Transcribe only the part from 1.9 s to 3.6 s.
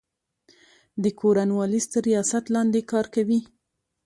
تر ریاست لاندي کار کوي.